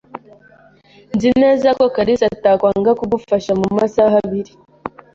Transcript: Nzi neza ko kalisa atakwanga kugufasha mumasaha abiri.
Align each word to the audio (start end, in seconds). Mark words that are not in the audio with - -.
Nzi 1.15 1.29
neza 1.41 1.67
ko 1.77 1.85
kalisa 1.95 2.25
atakwanga 2.33 2.91
kugufasha 2.99 3.51
mumasaha 3.59 4.15
abiri. 4.25 4.51